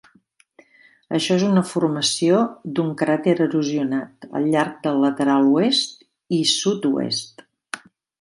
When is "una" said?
1.49-1.61